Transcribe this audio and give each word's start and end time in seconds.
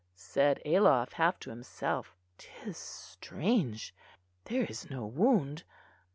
said 0.15 0.59
Ayloff, 0.65 1.13
half 1.13 1.39
to 1.41 1.51
himself; 1.51 2.15
"'tis 2.39 2.75
strange, 2.75 3.93
there 4.45 4.63
is 4.65 4.89
no 4.89 5.05
wound." 5.05 5.63